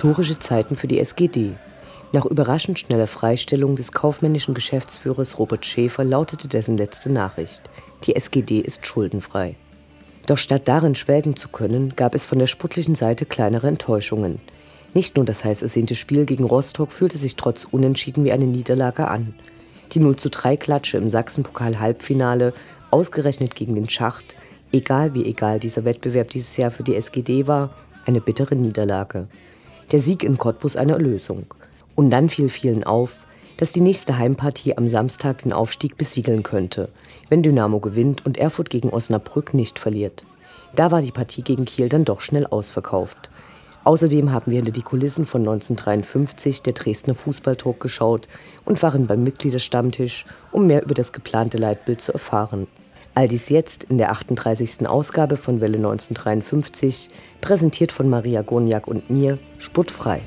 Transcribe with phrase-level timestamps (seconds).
[0.00, 1.50] Historische Zeiten für die SGD.
[2.12, 7.60] Nach überraschend schneller Freistellung des kaufmännischen Geschäftsführers Robert Schäfer lautete dessen letzte Nachricht.
[8.04, 9.56] Die SGD ist schuldenfrei.
[10.26, 14.40] Doch statt darin schwelgen zu können, gab es von der sportlichen Seite kleinere Enttäuschungen.
[14.94, 19.06] Nicht nur das heiß ersehnte Spiel gegen Rostock fühlte sich trotz Unentschieden wie eine Niederlage
[19.06, 19.34] an.
[19.92, 22.54] Die 0 zu 3 Klatsche im Sachsenpokal-Halbfinale,
[22.90, 24.34] ausgerechnet gegen den Schacht,
[24.72, 27.68] egal wie egal dieser Wettbewerb dieses Jahr für die SGD war,
[28.06, 29.28] eine bittere Niederlage.
[29.92, 31.46] Der Sieg in Cottbus eine Erlösung.
[31.96, 33.16] Und dann fiel vielen auf,
[33.56, 36.88] dass die nächste Heimpartie am Samstag den Aufstieg besiegeln könnte,
[37.28, 40.24] wenn Dynamo gewinnt und Erfurt gegen Osnabrück nicht verliert.
[40.74, 43.28] Da war die Partie gegen Kiel dann doch schnell ausverkauft.
[43.82, 48.28] Außerdem haben wir hinter die Kulissen von 1953 der Dresdner Fußballdruck geschaut
[48.64, 52.66] und waren beim Mitgliederstammtisch, um mehr über das geplante Leitbild zu erfahren.
[53.14, 54.88] All dies jetzt in der 38.
[54.88, 57.08] Ausgabe von Welle 1953,
[57.40, 60.22] präsentiert von Maria Goniak und mir, Sputtfrei.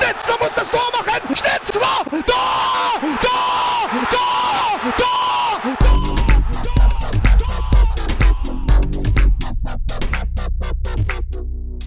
[0.00, 0.14] Alleine.
[0.14, 1.36] Schnetzler muss das Tor machen.
[1.36, 5.60] Schnetzler, Tor, Tor, Tor, Tor,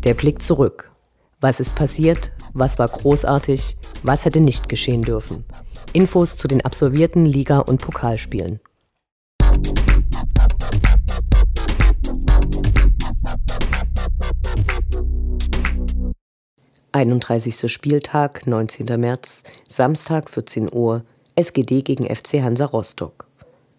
[0.04, 0.92] Der Blick zurück.
[1.40, 2.32] Was ist passiert?
[2.54, 3.78] Was war großartig?
[4.04, 5.46] Was hätte nicht geschehen dürfen?
[5.94, 8.60] Infos zu den absolvierten Liga- und Pokalspielen.
[16.96, 17.72] 31.
[17.72, 18.86] Spieltag, 19.
[19.00, 21.04] März, Samstag 14 Uhr,
[21.36, 23.26] SGD gegen FC Hansa Rostock.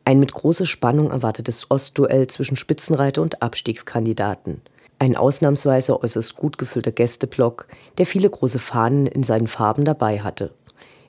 [0.04, 4.62] Ein mit großer Spannung erwartetes Ostduell zwischen Spitzenreiter und Abstiegskandidaten.
[4.98, 10.52] Ein ausnahmsweise äußerst gut gefüllter Gästeblock, der viele große Fahnen in seinen Farben dabei hatte.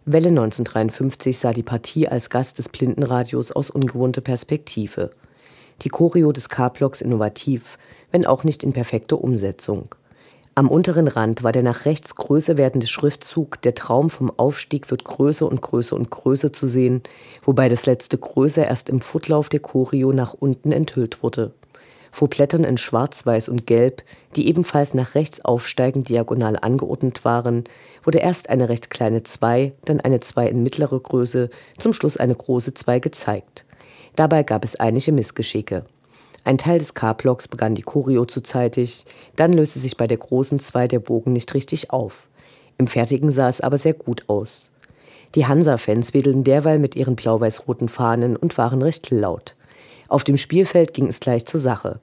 [0.05, 5.09] Welle 1953 sah die Partie als Gast des Blindenradios aus ungewohnter Perspektive.
[5.81, 7.79] Die Choreo des K-Blocks innovativ,
[8.11, 9.89] wenn auch nicht in perfekter Umsetzung.
[10.57, 15.03] Am unteren Rand war der nach rechts größer werdende Schriftzug Der Traum vom Aufstieg wird
[15.03, 17.03] größer und größer und größer zu sehen,
[17.43, 21.51] wobei das letzte größer erst im Footlauf der Choreo nach unten enthüllt wurde.
[22.09, 24.01] Vor Blättern in Schwarz, Weiß und Gelb,
[24.37, 27.65] die ebenfalls nach rechts aufsteigend diagonal angeordnet waren,
[28.05, 32.33] wurde erst eine recht kleine 2, dann eine 2 in mittlerer Größe, zum Schluss eine
[32.33, 33.65] große 2 gezeigt.
[34.15, 35.83] Dabei gab es einige Missgeschicke.
[36.45, 39.05] Ein Teil des K-Blocks begann die Choreo zu zeitig,
[39.35, 42.27] dann löste sich bei der großen 2 der Bogen nicht richtig auf.
[42.77, 44.69] Im Fertigen sah es aber sehr gut aus.
[45.33, 49.55] Die Hansa-Fans wedelten derweil mit ihren blau-weiß-roten Fahnen und waren recht laut.
[50.07, 51.99] Auf dem Spielfeld ging es gleich zur Sache.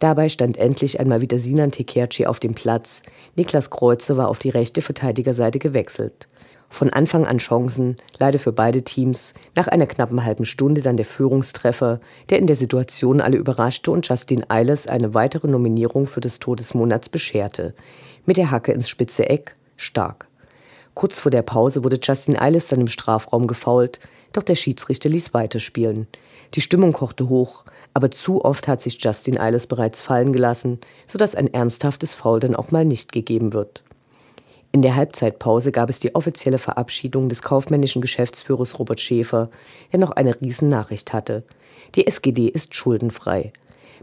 [0.00, 3.00] Dabei stand endlich einmal wieder Sinan Tekerci auf dem Platz.
[3.36, 6.26] Niklas Kreuze war auf die rechte Verteidigerseite gewechselt.
[6.68, 11.06] Von Anfang an Chancen, leider für beide Teams, nach einer knappen halben Stunde dann der
[11.06, 12.00] Führungstreffer,
[12.30, 16.56] der in der Situation alle überraschte und Justin Eilers eine weitere Nominierung für das Tor
[16.56, 17.74] des Monats bescherte.
[18.26, 20.26] Mit der Hacke ins spitze Eck, stark.
[20.94, 24.00] Kurz vor der Pause wurde Justin Eiles dann im Strafraum gefault,
[24.32, 26.08] Doch der Schiedsrichter ließ weiterspielen.
[26.54, 27.64] Die Stimmung kochte hoch,
[27.94, 32.56] aber zu oft hat sich Justin Eiles bereits fallen gelassen, sodass ein ernsthaftes Foul dann
[32.56, 33.84] auch mal nicht gegeben wird.
[34.74, 39.48] In der Halbzeitpause gab es die offizielle Verabschiedung des kaufmännischen Geschäftsführers Robert Schäfer,
[39.92, 41.44] der noch eine Riesennachricht hatte.
[41.94, 43.52] Die SGD ist schuldenfrei.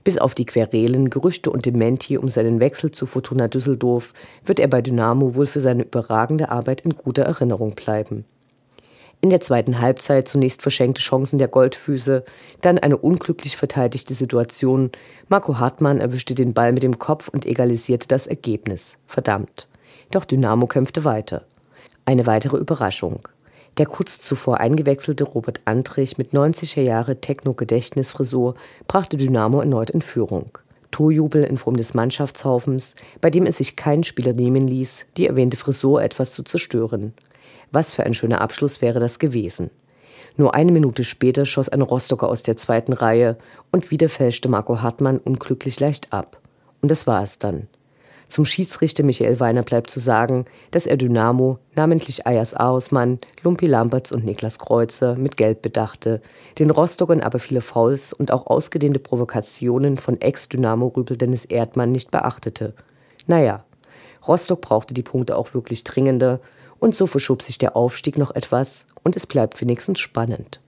[0.05, 4.13] Bis auf die Querelen, Gerüchte und Dementi um seinen Wechsel zu Fortuna Düsseldorf
[4.45, 8.23] wird er bei Dynamo wohl für seine überragende Arbeit in guter Erinnerung bleiben.
[9.19, 12.23] In der zweiten Halbzeit zunächst verschenkte Chancen der Goldfüße,
[12.61, 14.89] dann eine unglücklich verteidigte Situation.
[15.27, 18.97] Marco Hartmann erwischte den Ball mit dem Kopf und egalisierte das Ergebnis.
[19.05, 19.67] Verdammt.
[20.11, 21.43] Doch Dynamo kämpfte weiter.
[22.05, 23.27] Eine weitere Überraschung.
[23.77, 28.55] Der kurz zuvor eingewechselte Robert Antrich mit 90er Jahre Techno-Gedächtnisfrisur
[28.87, 30.57] brachte Dynamo erneut in Führung.
[30.91, 35.55] Torjubel in Form des Mannschaftshaufens, bei dem es sich kein Spieler nehmen ließ, die erwähnte
[35.55, 37.13] Frisur etwas zu zerstören.
[37.71, 39.69] Was für ein schöner Abschluss wäre das gewesen.
[40.35, 43.37] Nur eine Minute später schoss ein Rostocker aus der zweiten Reihe
[43.71, 46.41] und wieder fälschte Marco Hartmann unglücklich leicht ab.
[46.81, 47.67] Und das war es dann.
[48.31, 54.13] Zum Schiedsrichter Michael Weiner bleibt zu sagen, dass er Dynamo, namentlich Ayas Aosmann, Lumpi Lamberts
[54.13, 56.21] und Niklas Kreuzer, mit Gelb bedachte,
[56.57, 62.73] den Rostockern aber viele Fouls und auch ausgedehnte Provokationen von Ex-Dynamo-Rübel Dennis Erdmann nicht beachtete.
[63.27, 63.65] Naja,
[64.25, 66.39] Rostock brauchte die Punkte auch wirklich dringender
[66.79, 70.61] und so verschob sich der Aufstieg noch etwas und es bleibt wenigstens spannend.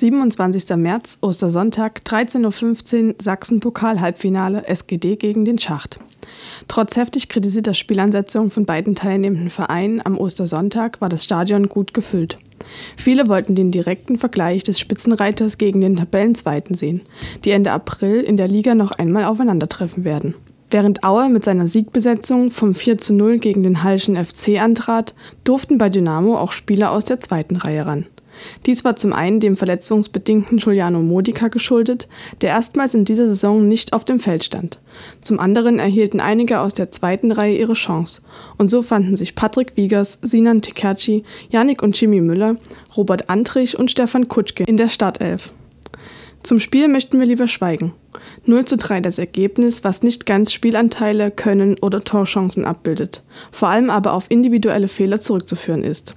[0.00, 0.76] »27.
[0.76, 5.98] März, Ostersonntag, 13.15 Uhr, Sachsen-Pokal-Halbfinale, SGD gegen den Schacht.
[6.68, 12.38] Trotz heftig kritisierter Spielansetzung von beiden teilnehmenden Vereinen am Ostersonntag war das Stadion gut gefüllt.
[12.96, 17.02] Viele wollten den direkten Vergleich des Spitzenreiters gegen den Tabellenzweiten sehen,
[17.44, 20.34] die Ende April in der Liga noch einmal aufeinandertreffen werden.
[20.70, 25.78] Während Aue mit seiner Siegbesetzung vom 4 zu 0 gegen den Hallschen FC antrat, durften
[25.78, 28.06] bei Dynamo auch Spieler aus der zweiten Reihe ran.
[28.66, 32.08] Dies war zum einen dem verletzungsbedingten Giuliano Modica geschuldet,
[32.40, 34.78] der erstmals in dieser Saison nicht auf dem Feld stand.
[35.22, 38.22] Zum anderen erhielten einige aus der zweiten Reihe ihre Chance.
[38.56, 42.56] Und so fanden sich Patrick Wiegers, Sinan Tekerci, Janik und Jimmy Müller,
[42.96, 45.52] Robert Antrich und Stefan Kutschke in der Startelf.
[46.42, 47.92] Zum Spiel möchten wir lieber schweigen.
[48.46, 53.90] 0 zu 3 das Ergebnis, was nicht ganz Spielanteile, Können oder Torchancen abbildet, vor allem
[53.90, 56.14] aber auf individuelle Fehler zurückzuführen ist.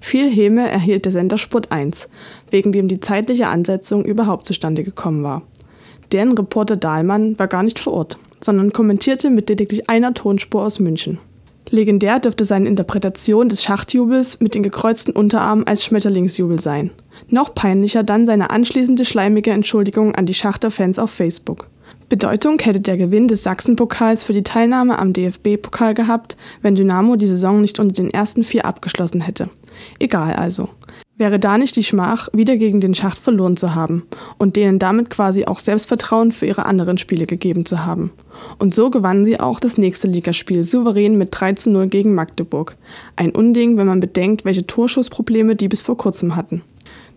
[0.00, 2.08] Viel Häme erhielt der Sender Sport 1,
[2.50, 5.42] wegen dem die zeitliche Ansetzung überhaupt zustande gekommen war.
[6.12, 10.78] Deren Reporter Dahlmann war gar nicht vor Ort, sondern kommentierte mit lediglich einer Tonspur aus
[10.78, 11.18] München.
[11.70, 16.90] Legendär dürfte seine Interpretation des Schachtjubels mit den gekreuzten Unterarmen als Schmetterlingsjubel sein.
[17.28, 21.68] Noch peinlicher dann seine anschließende schleimige Entschuldigung an die Schachter-Fans auf Facebook.
[22.08, 27.26] Bedeutung hätte der Gewinn des Sachsenpokals für die Teilnahme am DFB-Pokal gehabt, wenn Dynamo die
[27.26, 29.50] Saison nicht unter den ersten vier abgeschlossen hätte.
[29.98, 30.68] Egal also.
[31.18, 34.04] Wäre da nicht die Schmach, wieder gegen den Schacht verloren zu haben
[34.38, 38.12] und denen damit quasi auch Selbstvertrauen für ihre anderen Spiele gegeben zu haben.
[38.60, 42.76] Und so gewannen sie auch das nächste Ligaspiel souverän mit 3 zu 0 gegen Magdeburg.
[43.16, 46.62] Ein Unding, wenn man bedenkt, welche Torschussprobleme die bis vor kurzem hatten.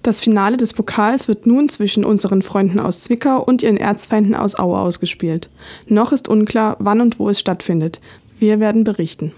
[0.01, 4.57] Das Finale des Pokals wird nun zwischen unseren Freunden aus Zwickau und ihren Erzfeinden aus
[4.57, 5.51] Aue ausgespielt.
[5.85, 7.99] Noch ist unklar, wann und wo es stattfindet.
[8.39, 9.33] Wir werden berichten.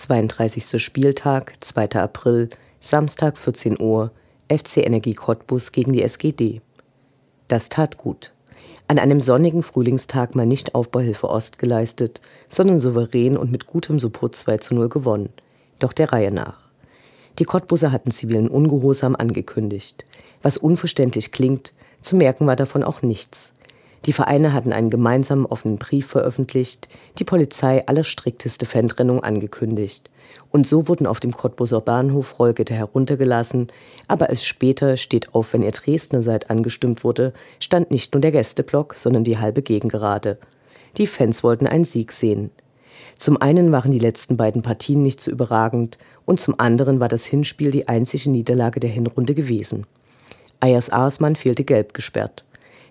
[0.00, 0.82] 32.
[0.82, 1.90] Spieltag, 2.
[2.00, 2.48] April,
[2.80, 4.10] Samstag 14 Uhr,
[4.48, 6.62] FC Energie Cottbus gegen die SGD.
[7.48, 8.32] Das tat gut.
[8.88, 14.36] An einem sonnigen Frühlingstag mal nicht Aufbauhilfe Ost geleistet, sondern souverän und mit gutem Support
[14.36, 15.28] 2 zu 0 gewonnen.
[15.78, 16.70] Doch der Reihe nach.
[17.38, 20.06] Die Cottbuser hatten zivilen Ungehorsam angekündigt.
[20.40, 23.52] Was unverständlich klingt, zu merken war davon auch nichts.
[24.06, 26.88] Die Vereine hatten einen gemeinsamen offenen Brief veröffentlicht,
[27.18, 30.10] die Polizei allerstrikteste Fantrennung angekündigt.
[30.50, 33.68] Und so wurden auf dem Cottbuser Bahnhof Rollgitter heruntergelassen,
[34.08, 38.32] aber als später steht auf, wenn ihr Dresdner seid angestimmt wurde, stand nicht nur der
[38.32, 40.38] Gästeblock, sondern die halbe Gegengerade.
[40.96, 42.50] Die Fans wollten einen Sieg sehen.
[43.18, 47.26] Zum einen waren die letzten beiden Partien nicht so überragend und zum anderen war das
[47.26, 49.86] Hinspiel die einzige Niederlage der Hinrunde gewesen.
[50.60, 52.44] Ayers Arsmann fehlte gelb gesperrt.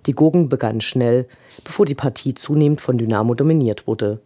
[0.06, 1.28] Die Gurken begannen schnell,
[1.64, 4.20] bevor die Partie zunehmend von Dynamo dominiert wurde.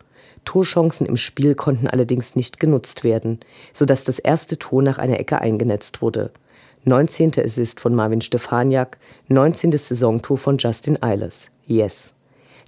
[0.46, 3.40] Torchancen im Spiel konnten allerdings nicht genutzt werden,
[3.72, 6.32] sodass das erste Tor nach einer Ecke eingenetzt wurde.
[6.86, 7.32] 19.
[7.38, 8.98] Assist von Marvin Stefaniak,
[9.30, 9.72] 19.
[9.78, 11.50] Saisontor von Justin Eilers.
[11.66, 12.14] Yes.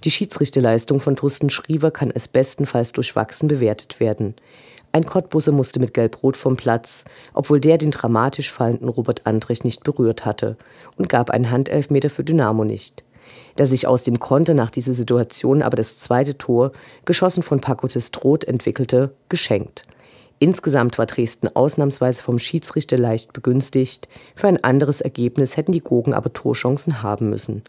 [0.04, 4.34] Die Schiedsrichterleistung von Thorsten Schriever kann als bestenfalls durchwachsen bewertet werden.
[4.96, 9.84] Ein Cottbusser musste mit Gelb-Rot vom Platz, obwohl der den dramatisch fallenden Robert Andrich nicht
[9.84, 10.56] berührt hatte
[10.96, 13.04] und gab einen Handelfmeter für Dynamo nicht.
[13.56, 16.72] Da sich aus dem konnte nach dieser Situation aber das zweite Tor,
[17.04, 19.82] geschossen von Paco Testroth, entwickelte, geschenkt.
[20.38, 24.08] Insgesamt war Dresden ausnahmsweise vom Schiedsrichter leicht begünstigt.
[24.34, 27.64] Für ein anderes Ergebnis hätten die Gogen aber Torchancen haben müssen.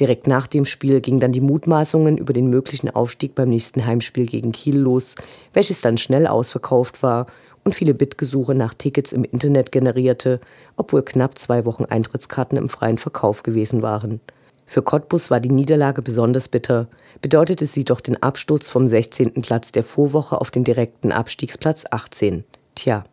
[0.00, 4.26] Direkt nach dem Spiel gingen dann die Mutmaßungen über den möglichen Aufstieg beim nächsten Heimspiel
[4.26, 5.14] gegen Kiel los,
[5.52, 7.26] welches dann schnell ausverkauft war
[7.62, 10.40] und viele Bittgesuche nach Tickets im Internet generierte,
[10.76, 14.20] obwohl knapp zwei Wochen Eintrittskarten im freien Verkauf gewesen waren.
[14.66, 16.88] Für Cottbus war die Niederlage besonders bitter,
[17.20, 19.34] bedeutete sie doch den Absturz vom 16.
[19.42, 22.44] Platz der Vorwoche auf den direkten Abstiegsplatz 18.
[22.74, 23.04] Tja.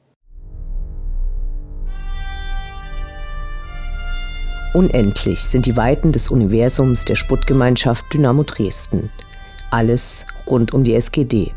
[4.74, 9.10] Unendlich sind die Weiten des Universums der Sputtgemeinschaft Dynamo Dresden.
[9.70, 11.52] Alles rund um die SGD.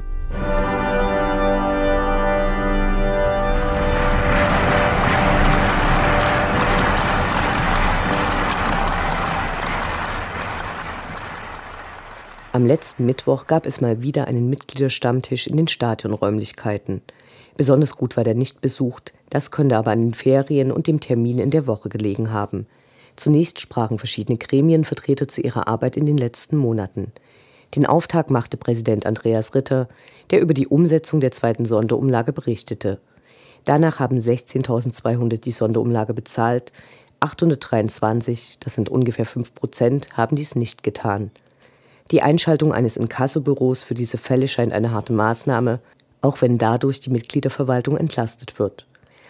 [12.51, 17.01] Am letzten Mittwoch gab es mal wieder einen Mitgliederstammtisch in den Stadionräumlichkeiten.
[17.57, 21.39] Besonders gut war der nicht besucht, das könnte aber an den Ferien und dem Termin
[21.39, 22.67] in der Woche gelegen haben.
[23.17, 27.13] Zunächst sprachen verschiedene Gremienvertreter zu ihrer Arbeit in den letzten Monaten.
[27.75, 29.89] Den Auftakt machte Präsident Andreas Ritter,
[30.31, 33.01] der über die Umsetzung der zweiten Sonderumlage berichtete.
[33.65, 36.73] Danach haben 16.200 die Sonderumlage bezahlt,
[37.21, 41.31] 823, das sind ungefähr 5 Prozent, haben dies nicht getan.
[42.11, 45.81] Die Einschaltung eines Inkassobüros für diese Fälle scheint eine harte Maßnahme,
[46.21, 48.87] auch wenn dadurch die Mitgliederverwaltung entlastet wird.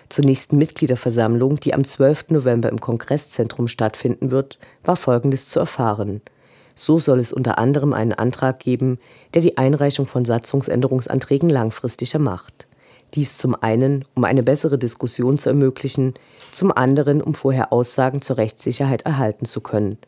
[0.08, 2.30] Zur nächsten Mitgliederversammlung, die am 12.
[2.30, 6.20] November im Kongresszentrum stattfinden wird, war Folgendes zu erfahren.
[6.74, 8.98] So soll es unter anderem einen Antrag geben,
[9.32, 12.66] der die Einreichung von Satzungsänderungsanträgen langfristiger macht.
[13.14, 16.14] Dies zum einen, um eine bessere Diskussion zu ermöglichen,
[16.52, 19.98] zum anderen, um vorher Aussagen zur Rechtssicherheit erhalten zu können.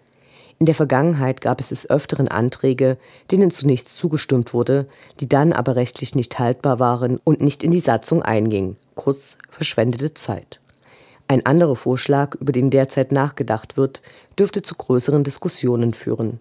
[0.58, 2.96] In der Vergangenheit gab es des Öfteren Anträge,
[3.30, 4.88] denen zunächst zugestimmt wurde,
[5.20, 10.12] die dann aber rechtlich nicht haltbar waren und nicht in die Satzung eingingen, kurz verschwendete
[10.14, 10.60] Zeit.
[11.28, 14.02] Ein anderer Vorschlag, über den derzeit nachgedacht wird,
[14.38, 16.40] dürfte zu größeren Diskussionen führen.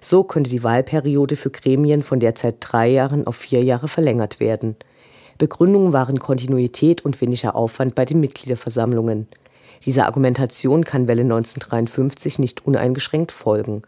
[0.00, 4.76] So könnte die Wahlperiode für Gremien von derzeit drei Jahren auf vier Jahre verlängert werden.
[5.38, 9.26] Begründungen waren Kontinuität und weniger Aufwand bei den Mitgliederversammlungen.
[9.84, 13.82] Dieser Argumentation kann Welle 1953 nicht uneingeschränkt folgen.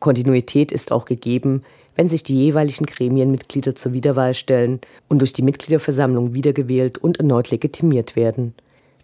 [0.00, 1.62] Kontinuität ist auch gegeben,
[1.96, 7.50] wenn sich die jeweiligen Gremienmitglieder zur Wiederwahl stellen und durch die Mitgliederversammlung wiedergewählt und erneut
[7.50, 8.54] legitimiert werden.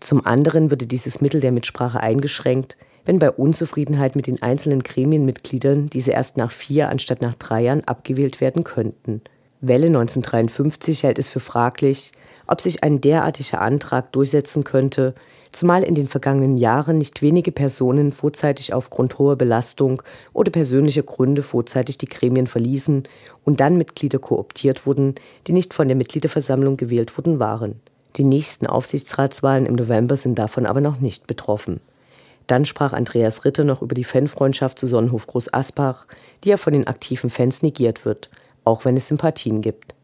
[0.00, 5.90] Zum anderen würde dieses Mittel der Mitsprache eingeschränkt, wenn bei Unzufriedenheit mit den einzelnen Gremienmitgliedern
[5.90, 9.22] diese erst nach vier anstatt nach drei Jahren abgewählt werden könnten.
[9.60, 12.12] Welle 1953 hält es für fraglich,
[12.46, 15.14] ob sich ein derartiger Antrag durchsetzen könnte,
[15.56, 21.42] zumal in den vergangenen Jahren nicht wenige Personen vorzeitig aufgrund hoher Belastung oder persönlicher Gründe
[21.42, 23.04] vorzeitig die Gremien verließen
[23.44, 25.14] und dann Mitglieder kooptiert wurden,
[25.46, 27.80] die nicht von der Mitgliederversammlung gewählt worden waren.
[28.16, 31.80] Die nächsten Aufsichtsratswahlen im November sind davon aber noch nicht betroffen.
[32.46, 36.06] Dann sprach Andreas Ritter noch über die Fanfreundschaft zu Sonnenhof Groß Asbach,
[36.44, 38.30] die ja von den aktiven Fans negiert wird,
[38.64, 39.94] auch wenn es Sympathien gibt.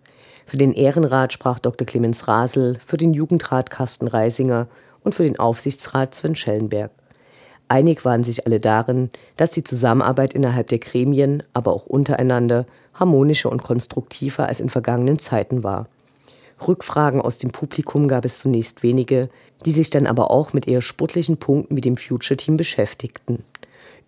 [0.47, 1.87] Für den Ehrenrat sprach Dr.
[1.87, 4.66] Clemens Rasel, für den Jugendrat Carsten Reisinger
[5.02, 6.90] und für den Aufsichtsrat Sven Schellenberg.
[7.69, 13.50] Einig waren sich alle darin, dass die Zusammenarbeit innerhalb der Gremien, aber auch untereinander, harmonischer
[13.50, 15.87] und konstruktiver als in vergangenen Zeiten war.
[16.66, 19.28] Rückfragen aus dem Publikum gab es zunächst wenige,
[19.64, 23.45] die sich dann aber auch mit eher sportlichen Punkten wie dem Future Team beschäftigten.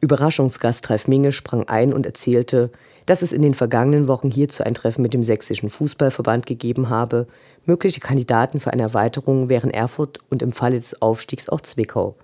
[0.00, 2.70] Überraschungsgast Ralf Minge sprang ein und erzählte,
[3.06, 7.26] dass es in den vergangenen Wochen hierzu ein Treffen mit dem Sächsischen Fußballverband gegeben habe.
[7.66, 12.14] Mögliche Kandidaten für eine Erweiterung wären Erfurt und im Falle des Aufstiegs auch Zwickau.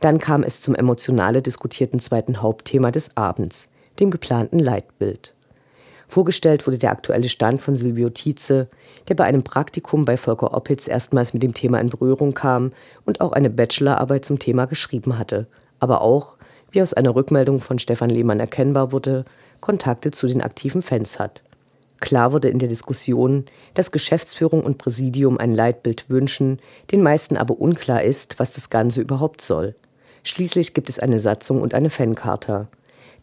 [0.00, 3.68] Dann kam es zum emotionale diskutierten zweiten Hauptthema des Abends,
[4.00, 5.34] dem geplanten Leitbild.
[6.12, 8.68] Vorgestellt wurde der aktuelle Stand von Silvio Tietze,
[9.08, 12.72] der bei einem Praktikum bei Volker Oppitz erstmals mit dem Thema in Berührung kam
[13.06, 15.46] und auch eine Bachelorarbeit zum Thema geschrieben hatte,
[15.78, 16.36] aber auch,
[16.70, 19.24] wie aus einer Rückmeldung von Stefan Lehmann erkennbar wurde,
[19.62, 21.42] Kontakte zu den aktiven Fans hat.
[22.02, 26.58] Klar wurde in der Diskussion, dass Geschäftsführung und Präsidium ein Leitbild wünschen,
[26.90, 29.76] den meisten aber unklar ist, was das Ganze überhaupt soll.
[30.24, 32.68] Schließlich gibt es eine Satzung und eine Fancharta.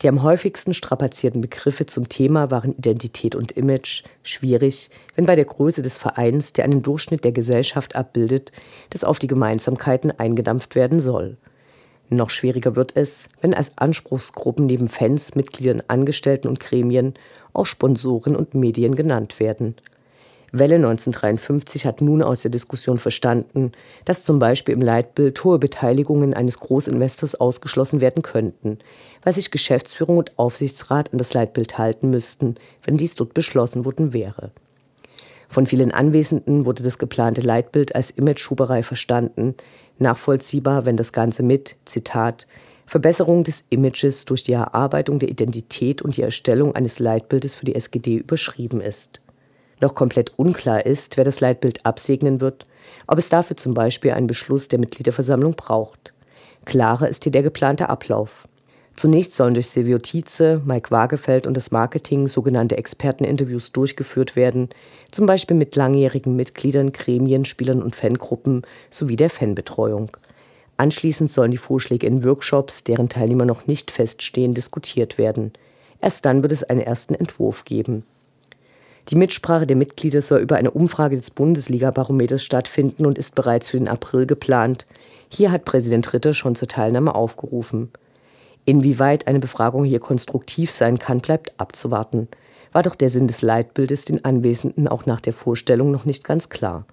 [0.01, 5.43] Die am häufigsten strapazierten Begriffe zum Thema waren Identität und Image, schwierig, wenn bei der
[5.43, 8.53] Größe des Vereins, der einen Durchschnitt der Gesellschaft abbildet,
[8.91, 11.35] das auf die Gemeinsamkeiten eingedampft werden soll.
[12.09, 17.13] Noch schwieriger wird es, wenn als Anspruchsgruppen neben Fans, Mitgliedern, Angestellten und Gremien
[17.53, 19.75] auch Sponsoren und Medien genannt werden.
[20.51, 23.71] Welle 1953 hat nun aus der Diskussion verstanden,
[24.05, 28.79] dass zum Beispiel im Leitbild hohe Beteiligungen eines Großinvestors ausgeschlossen werden könnten,
[29.23, 34.11] weil sich Geschäftsführung und Aufsichtsrat an das Leitbild halten müssten, wenn dies dort beschlossen worden
[34.11, 34.51] wäre.
[35.49, 39.55] Von vielen Anwesenden wurde das geplante Leitbild als Imageschuberei verstanden,
[40.01, 42.47] nachvollziehbar, wenn das Ganze mit, Zitat,
[42.85, 47.75] Verbesserung des Images durch die Erarbeitung der Identität und die Erstellung eines Leitbildes für die
[47.75, 49.21] SGD überschrieben ist.
[49.79, 52.65] Noch komplett unklar ist, wer das Leitbild absegnen wird,
[53.05, 56.13] ob es dafür zum Beispiel einen Beschluss der Mitgliederversammlung braucht.
[56.65, 58.48] Klarer ist hier der geplante Ablauf.
[58.99, 64.67] Zunächst sollen durch Silvio Tietze, Mike Wagefeld und das Marketing sogenannte Experteninterviews durchgeführt werden,
[65.09, 70.09] zum Beispiel mit langjährigen Mitgliedern, Gremien, Spielern und Fangruppen sowie der Fanbetreuung.
[70.75, 75.53] Anschließend sollen die Vorschläge in Workshops, deren Teilnehmer noch nicht feststehen, diskutiert werden.
[76.01, 78.03] Erst dann wird es einen ersten Entwurf geben.
[79.07, 83.77] Die Mitsprache der Mitglieder soll über eine Umfrage des Bundesliga-Barometers stattfinden und ist bereits für
[83.77, 84.85] den April geplant.
[85.29, 87.93] Hier hat Präsident Ritter schon zur Teilnahme aufgerufen.
[88.65, 92.27] Inwieweit eine Befragung hier konstruktiv sein kann, bleibt abzuwarten.
[92.71, 96.49] War doch der Sinn des Leitbildes den Anwesenden auch nach der Vorstellung noch nicht ganz
[96.49, 96.85] klar.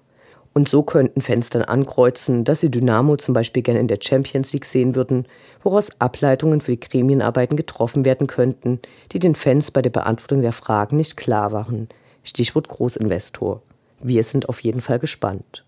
[0.53, 4.53] Und so könnten Fans dann ankreuzen, dass sie Dynamo zum Beispiel gerne in der Champions
[4.53, 5.27] League sehen würden,
[5.61, 8.79] woraus Ableitungen für die Gremienarbeiten getroffen werden könnten,
[9.11, 11.89] die den Fans bei der Beantwortung der Fragen nicht klar waren.
[12.23, 13.61] Stichwort Großinvestor.
[14.01, 15.63] Wir sind auf jeden Fall gespannt.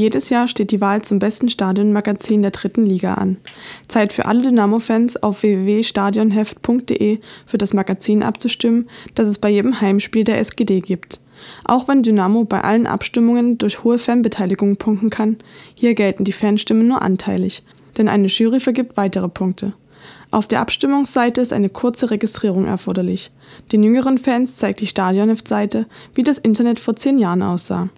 [0.00, 3.36] Jedes Jahr steht die Wahl zum besten Stadionmagazin der dritten Liga an.
[3.88, 10.24] Zeit für alle Dynamo-Fans auf www.stadionheft.de für das Magazin abzustimmen, das es bei jedem Heimspiel
[10.24, 11.20] der SGD gibt.
[11.64, 15.36] Auch wenn Dynamo bei allen Abstimmungen durch hohe Fanbeteiligung punkten kann,
[15.74, 17.62] hier gelten die Fanstimmen nur anteilig
[18.00, 19.72] denn eine Jury vergibt weitere Punkte.
[20.30, 23.30] Auf der Abstimmungsseite ist eine kurze Registrierung erforderlich.
[23.72, 27.88] Den jüngeren Fans zeigt die Stadionheft-Seite, wie das Internet vor zehn Jahren aussah.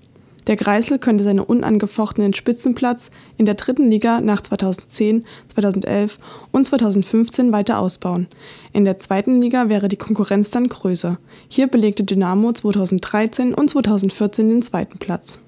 [0.46, 5.24] Der Kreisel könnte seinen unangefochtenen Spitzenplatz in der dritten Liga nach 2010,
[5.54, 6.18] 2011
[6.50, 8.26] und 2015 weiter ausbauen.
[8.72, 11.18] In der zweiten Liga wäre die Konkurrenz dann größer.
[11.48, 15.38] Hier belegte Dynamo 2013 und 2014 den zweiten Platz.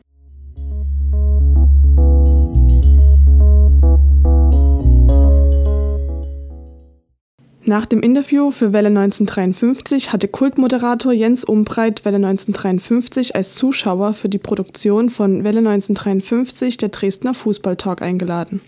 [7.66, 14.28] Nach dem Interview für Welle 1953 hatte Kultmoderator Jens Umbreit Welle 1953 als Zuschauer für
[14.28, 18.60] die Produktion von Welle 1953 der Dresdner Fußballtalk eingeladen.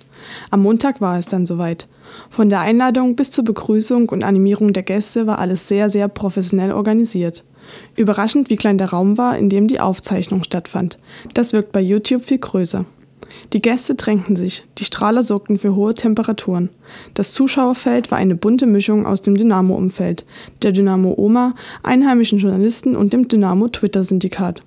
[0.51, 1.89] Am Montag war es dann soweit.
[2.31, 6.73] Von der Einladung bis zur Begrüßung und Animierung der Gäste war alles sehr, sehr professionell
[6.73, 7.45] organisiert.
[7.97, 10.97] Überraschend, wie klein der Raum war, in dem die Aufzeichnung stattfand.
[11.35, 12.87] Das wirkt bei YouTube viel größer.
[13.53, 16.71] Die Gäste drängten sich, die Strahler sorgten für hohe Temperaturen.
[17.15, 20.25] Das Zuschauerfeld war eine bunte Mischung aus dem Dynamo-Umfeld,
[20.63, 24.63] der Dynamo-Oma, einheimischen Journalisten und dem Dynamo-Twitter-Syndikat.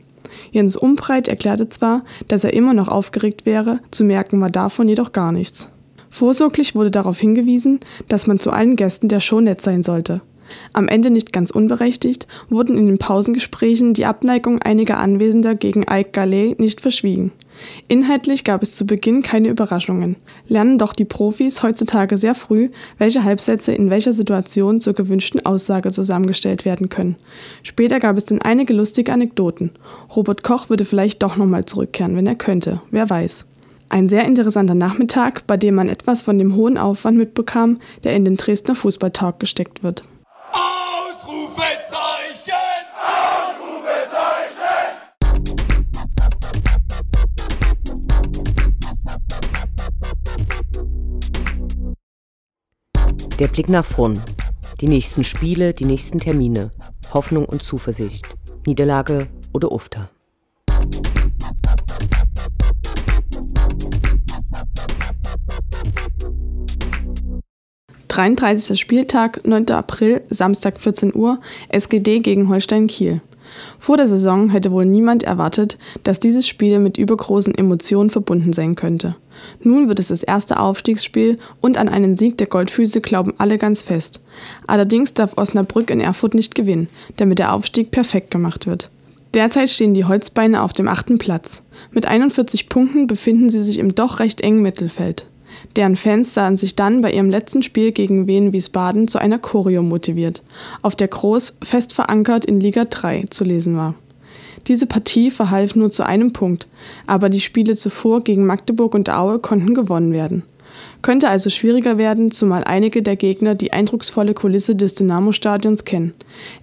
[0.52, 5.12] Jens Umbreit erklärte zwar, dass er immer noch aufgeregt wäre, zu merken war davon jedoch
[5.12, 5.68] gar nichts.
[6.10, 10.22] Vorsorglich wurde darauf hingewiesen, dass man zu allen Gästen der Show nett sein sollte.
[10.74, 16.12] Am Ende nicht ganz unberechtigt wurden in den Pausengesprächen die Abneigung einiger Anwesender gegen Ike
[16.12, 17.32] Gallet nicht verschwiegen.
[17.88, 20.16] Inhaltlich gab es zu Beginn keine Überraschungen,
[20.48, 25.92] lernen doch die Profis heutzutage sehr früh, welche Halbsätze in welcher Situation zur gewünschten Aussage
[25.92, 27.16] zusammengestellt werden können.
[27.64, 29.72] Später gab es dann einige lustige Anekdoten.
[30.16, 33.46] Robert Koch würde vielleicht doch nochmal zurückkehren, wenn er könnte, wer weiß.
[33.90, 38.24] Ein sehr interessanter Nachmittag, bei dem man etwas von dem hohen Aufwand mitbekam, der in
[38.24, 40.04] den Dresdner Fußballtalk gesteckt wird.
[40.54, 42.09] Ausrufezeichen!
[53.40, 54.22] Der Blick nach vorn.
[54.82, 56.72] Die nächsten Spiele, die nächsten Termine.
[57.14, 58.28] Hoffnung und Zuversicht.
[58.66, 60.10] Niederlage oder Ufter.
[68.10, 68.78] 33.
[68.78, 69.70] Spieltag, 9.
[69.70, 73.22] April, Samstag 14 Uhr, SGD gegen Holstein Kiel.
[73.80, 78.76] Vor der Saison hätte wohl niemand erwartet, dass dieses Spiel mit übergroßen Emotionen verbunden sein
[78.76, 79.16] könnte.
[79.64, 83.82] Nun wird es das erste Aufstiegsspiel und an einen Sieg der Goldfüße glauben alle ganz
[83.82, 84.20] fest.
[84.68, 88.90] Allerdings darf Osnabrück in Erfurt nicht gewinnen, damit der Aufstieg perfekt gemacht wird.
[89.34, 91.62] Derzeit stehen die Holzbeine auf dem achten Platz.
[91.92, 95.26] Mit 41 Punkten befinden sie sich im doch recht engen Mittelfeld.
[95.80, 99.82] Deren Fans sahen sich dann bei ihrem letzten Spiel gegen Wien Wiesbaden zu einer Choreo
[99.82, 100.42] motiviert,
[100.82, 103.96] auf der Groß fest verankert in Liga 3 zu lesen war.
[104.68, 106.68] Diese Partie verhalf nur zu einem Punkt,
[107.08, 110.44] aber die Spiele zuvor gegen Magdeburg und Aue konnten gewonnen werden.
[111.02, 116.14] Könnte also schwieriger werden, zumal einige der Gegner die eindrucksvolle Kulisse des Dynamo-Stadions kennen.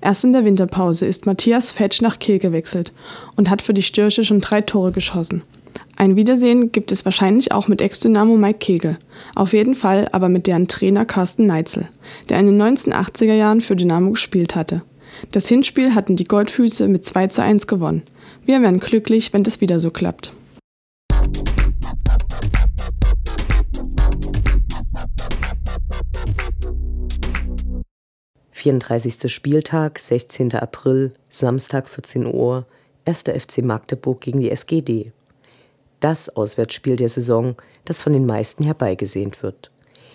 [0.03, 2.93] Erst in der Winterpause ist Matthias Fetsch nach Kiel gewechselt
[3.35, 5.41] und hat für die Störche schon drei Tore geschossen.
[5.99, 8.99] Ein Wiedersehen gibt es wahrscheinlich auch mit Ex-Dynamo Mike Kegel.
[9.35, 11.89] Auf jeden Fall aber mit deren Trainer Carsten Neitzel,
[12.29, 14.83] der in den 1980er Jahren für Dynamo gespielt hatte.
[15.33, 18.03] Das Hinspiel hatten die Goldfüße mit 2 zu 1 gewonnen.
[18.45, 20.33] Wir wären glücklich, wenn das wieder so klappt.
[28.53, 29.33] 34.
[29.33, 30.53] Spieltag, 16.
[30.55, 32.67] April, Samstag 14 Uhr,
[33.07, 33.23] 1.
[33.23, 35.13] FC Magdeburg gegen die SGD.
[36.01, 39.71] Das Auswärtsspiel der Saison, das von den meisten herbeigesehnt wird.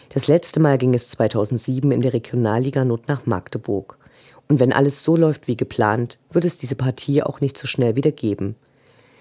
[0.10, 3.98] Das letzte Mal ging es 2007 in der Regionalliga Not nach Magdeburg.
[4.48, 7.96] Und wenn alles so läuft wie geplant, wird es diese Partie auch nicht so schnell
[7.96, 8.56] wieder geben.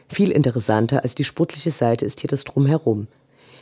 [0.09, 3.07] Viel interessanter als die sportliche Seite ist hier das Drumherum.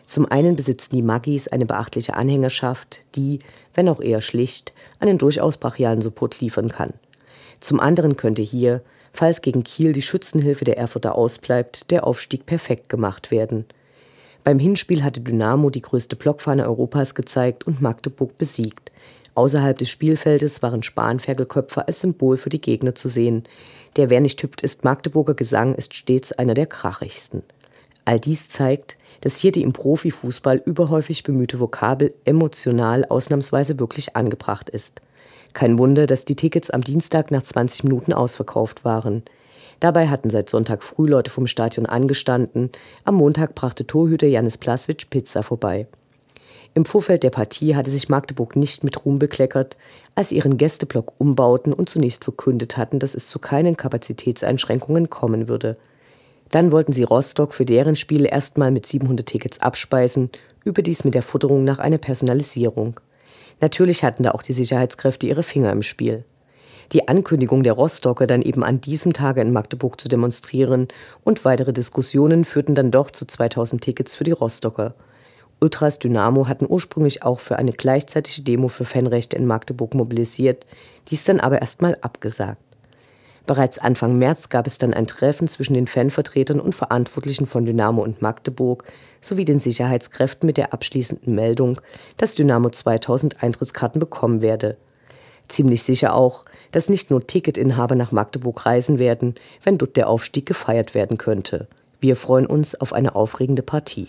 [0.07, 3.41] Zum einen besitzen die Maggis eine beachtliche Anhängerschaft, die,
[3.75, 6.95] wenn auch eher schlicht, einen durchaus brachialen Support liefern kann.
[7.61, 8.81] Zum anderen könnte hier,
[9.19, 13.65] falls gegen Kiel die Schützenhilfe der Erfurter ausbleibt, der Aufstieg perfekt gemacht werden.
[14.45, 18.93] Beim Hinspiel hatte Dynamo die größte Blockfahne Europas gezeigt und Magdeburg besiegt.
[19.35, 23.43] Außerhalb des Spielfeldes waren Spanferkelköpfe als Symbol für die Gegner zu sehen.
[23.97, 27.43] Der Wer nicht hüpft ist Magdeburger Gesang ist stets einer der krachigsten.
[28.05, 34.71] All dies zeigt, dass hier die im Profifußball überhäufig bemühte Vokabel emotional ausnahmsweise wirklich angebracht
[34.71, 35.01] ist.
[35.53, 39.23] Kein Wunder, dass die Tickets am Dienstag nach 20 Minuten ausverkauft waren.
[39.81, 42.71] Dabei hatten seit Sonntag früh Leute vom Stadion angestanden.
[43.05, 45.87] Am Montag brachte Torhüter Janis Plaswitsch Pizza vorbei.
[46.75, 49.77] Im Vorfeld der Partie hatte sich Magdeburg nicht mit Ruhm bekleckert,
[50.15, 55.49] als sie ihren Gästeblock umbauten und zunächst verkündet hatten, dass es zu keinen Kapazitätseinschränkungen kommen
[55.49, 55.77] würde.
[56.51, 60.31] Dann wollten sie Rostock für deren Spiele erstmal mit 700 Tickets abspeisen,
[60.65, 63.01] überdies mit der Futterung nach einer Personalisierung.
[63.61, 66.25] Natürlich hatten da auch die Sicherheitskräfte ihre Finger im Spiel.
[66.93, 70.89] Die Ankündigung der Rostocker, dann eben an diesem Tage in Magdeburg zu demonstrieren
[71.23, 74.95] und weitere Diskussionen führten dann doch zu 2000 Tickets für die Rostocker.
[75.61, 80.65] Ultras Dynamo hatten ursprünglich auch für eine gleichzeitige Demo für Fanrechte in Magdeburg mobilisiert,
[81.11, 82.63] dies dann aber erstmal abgesagt.
[83.49, 88.03] Bereits Anfang März gab es dann ein Treffen zwischen den Fanvertretern und Verantwortlichen von Dynamo
[88.03, 88.85] und Magdeburg
[89.23, 91.81] sowie den Sicherheitskräften mit der abschließenden Meldung,
[92.19, 94.77] dass Dynamo 2000 Eintrittskarten bekommen werde.
[95.49, 99.35] Ziemlich sicher auch, dass nicht nur Ticketinhaber nach Magdeburg reisen werden,
[99.65, 101.69] wenn dort der Aufstieg gefeiert werden könnte.
[102.01, 104.09] Wir freuen uns auf eine aufregende Partie.